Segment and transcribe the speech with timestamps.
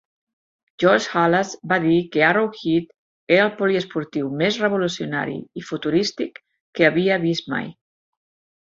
[0.83, 2.89] George Halas va dir que Arrowhead
[3.37, 6.45] era el poliesportiu més revolucionari i futurístic
[6.81, 7.73] que havia vist mai.